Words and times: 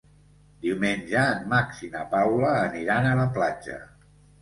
Diumenge 0.63 1.19
en 1.35 1.45
Max 1.53 1.83
i 1.89 1.91
na 1.99 2.03
Paula 2.17 2.57
aniran 2.65 3.11
a 3.11 3.17
la 3.25 3.31
platja. 3.41 3.83